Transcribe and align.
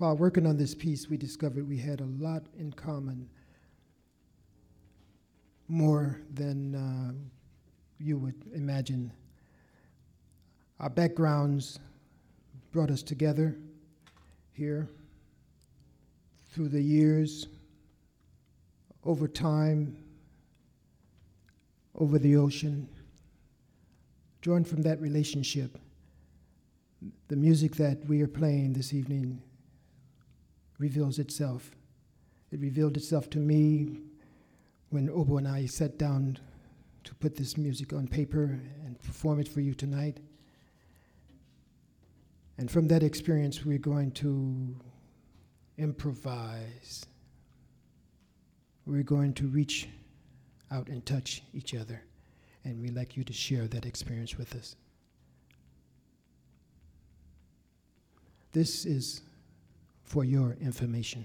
while 0.00 0.16
working 0.16 0.46
on 0.46 0.56
this 0.56 0.74
piece, 0.74 1.10
we 1.10 1.18
discovered 1.18 1.68
we 1.68 1.76
had 1.76 2.00
a 2.00 2.06
lot 2.18 2.42
in 2.58 2.72
common, 2.72 3.28
more 5.68 6.22
than 6.32 6.74
uh, 6.74 7.12
you 7.98 8.16
would 8.16 8.42
imagine. 8.54 9.12
Our 10.80 10.88
backgrounds 10.88 11.80
brought 12.72 12.90
us 12.90 13.02
together 13.02 13.58
here 14.52 14.88
through 16.50 16.68
the 16.68 16.80
years, 16.80 17.48
over 19.04 19.28
time, 19.28 19.98
over 21.94 22.18
the 22.18 22.36
ocean. 22.36 22.88
Drawn 24.40 24.64
from 24.64 24.80
that 24.80 24.98
relationship, 24.98 25.76
the 27.28 27.36
music 27.36 27.76
that 27.76 28.02
we 28.06 28.22
are 28.22 28.28
playing 28.28 28.72
this 28.72 28.94
evening 28.94 29.42
reveals 30.80 31.18
itself. 31.18 31.76
It 32.50 32.58
revealed 32.58 32.96
itself 32.96 33.30
to 33.30 33.38
me 33.38 34.00
when 34.88 35.08
Obo 35.08 35.36
and 35.36 35.46
I 35.46 35.66
sat 35.66 35.98
down 35.98 36.38
to 37.04 37.14
put 37.14 37.36
this 37.36 37.56
music 37.56 37.92
on 37.92 38.08
paper 38.08 38.58
and 38.84 39.00
perform 39.02 39.38
it 39.38 39.46
for 39.46 39.60
you 39.60 39.74
tonight. 39.74 40.18
And 42.58 42.70
from 42.70 42.88
that 42.88 43.02
experience, 43.02 43.64
we're 43.64 43.78
going 43.78 44.10
to 44.12 44.74
improvise. 45.78 47.06
We're 48.86 49.02
going 49.02 49.34
to 49.34 49.46
reach 49.46 49.88
out 50.70 50.88
and 50.88 51.04
touch 51.06 51.42
each 51.54 51.74
other. 51.74 52.02
And 52.64 52.80
we'd 52.80 52.96
like 52.96 53.16
you 53.16 53.24
to 53.24 53.32
share 53.32 53.66
that 53.68 53.86
experience 53.86 54.36
with 54.36 54.54
us. 54.54 54.76
This 58.52 58.84
is 58.84 59.22
for 60.10 60.24
your 60.24 60.56
information. 60.60 61.24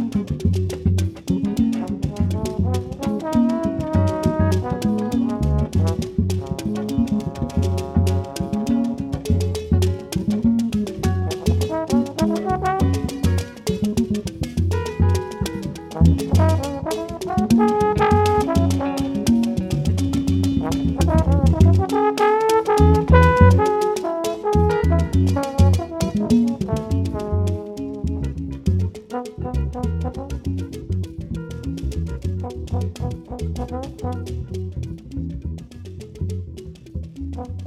Thank 37.43 37.65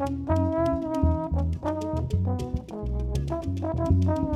you. 4.04 4.33